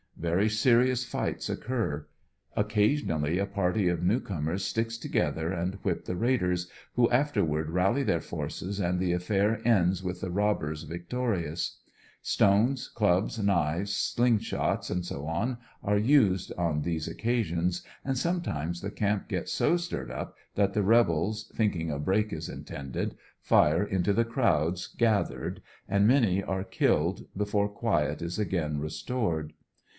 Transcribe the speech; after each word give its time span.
Very 0.17 0.49
serious 0.49 1.03
fights 1.03 1.49
occur. 1.49 2.07
Occasionally 2.55 3.37
a 3.37 3.45
party 3.47 3.87
of 3.87 4.03
new 4.03 4.19
comers 4.19 4.63
stick 4.63 4.89
together 4.89 5.51
and 5.51 5.75
whip 5.83 6.05
the 6.05 6.15
raiders, 6.15 6.69
who 6.95 7.09
afterward 7.09 7.69
rally 7.69 8.03
their 8.03 8.19
forces 8.21 8.79
and 8.79 8.99
the 8.99 9.13
affair 9.13 9.61
ends 9.67 10.03
with 10.03 10.21
the 10.21 10.29
robbers 10.31 10.83
victorious 10.83 11.79
Stones, 12.21 12.87
clubs, 12.87 13.37
knives, 13.39 13.93
slung 13.93 14.37
shots, 14.39 14.87
&c., 14.91 15.15
are 15.83 15.97
used 15.97 16.51
on 16.55 16.81
these 16.81 17.07
occasions, 17.07 17.83
and 18.05 18.17
sometimes 18.17 18.81
the 18.81 18.91
camp 18.91 19.27
gets 19.27 19.51
so 19.51 19.75
stirred 19.77 20.11
up 20.11 20.35
that 20.55 20.73
the 20.73 20.83
rebels, 20.83 21.51
thinking 21.55 21.89
a 21.91 21.99
break 21.99 22.31
is 22.31 22.49
intended, 22.49 23.15
fire 23.39 23.83
into 23.83 24.13
the 24.13 24.25
crowds 24.25 24.87
gathered, 24.87 25.61
a:id 25.89 26.05
many 26.05 26.43
are 26.43 26.63
killed 26.63 27.25
before 27.35 27.69
quiet 27.69 28.21
is 28.21 28.37
again 28.37 28.79
restored. 28.79 29.53